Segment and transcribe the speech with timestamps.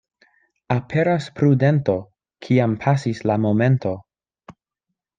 [0.75, 1.95] Aperas prudento,
[2.47, 3.97] kiam pasis la momento.